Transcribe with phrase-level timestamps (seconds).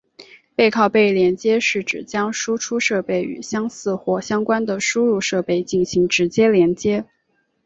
[0.55, 7.05] 背靠背连接是指将输出设备与相似或相关的输入设备进行直接连接。